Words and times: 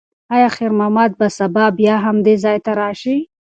ایا 0.35 0.47
خیر 0.55 0.71
محمد 0.77 1.11
به 1.19 1.27
سبا 1.37 1.65
بیا 1.79 1.95
همدې 2.05 2.35
ځای 2.43 2.57
ته 2.65 2.71
راشي؟ 2.79 3.15